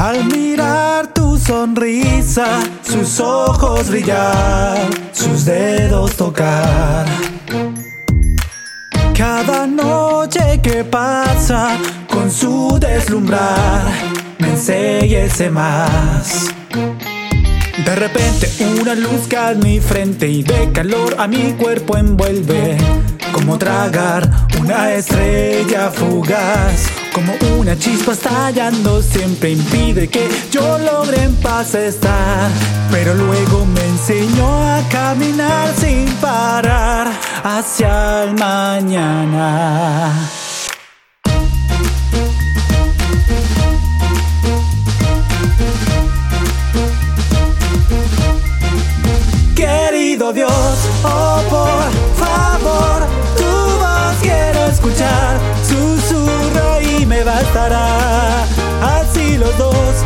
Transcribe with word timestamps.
Al 0.00 0.24
mirar 0.24 1.08
tu 1.08 1.36
sonrisa, 1.36 2.46
sus 2.82 3.20
ojos 3.20 3.90
brillar, 3.90 4.78
sus 5.12 5.44
dedos 5.44 6.16
tocar. 6.16 7.04
Cada 9.14 9.66
noche 9.66 10.58
que 10.62 10.84
pasa 10.84 11.76
con 12.08 12.30
su 12.30 12.78
deslumbrar, 12.80 13.92
me 14.38 14.52
enseñese 14.52 15.50
más. 15.50 16.46
De 17.84 17.94
repente 17.94 18.48
una 18.80 18.94
luz 18.94 19.28
cae 19.28 19.52
en 19.52 19.60
mi 19.60 19.80
frente 19.80 20.26
y 20.26 20.42
de 20.42 20.72
calor 20.72 21.16
a 21.18 21.26
mi 21.26 21.52
cuerpo 21.52 21.98
envuelve, 21.98 22.78
como 23.34 23.58
tragar 23.58 24.30
una 24.58 24.94
estrella 24.94 25.90
fugaz. 25.90 26.99
Como 27.12 27.34
una 27.58 27.76
chispa 27.76 28.12
estallando 28.12 29.02
siempre 29.02 29.50
impide 29.50 30.08
que 30.08 30.28
yo 30.50 30.78
logre 30.78 31.22
en 31.24 31.34
paz 31.36 31.74
estar. 31.74 32.48
Pero 32.90 33.14
luego 33.14 33.66
me 33.66 33.84
enseñó 33.84 34.46
a 34.46 34.80
caminar 34.88 35.74
sin 35.76 36.06
parar 36.20 37.10
hacia 37.42 38.24
el 38.24 38.34
mañana. 38.34 40.12
Querido 49.56 50.32
Dios, 50.32 50.50
oh 51.04 51.42
por 51.50 52.09
bastará. 57.24 58.44
Así 58.82 59.36
los 59.36 59.56
dos 59.58 60.04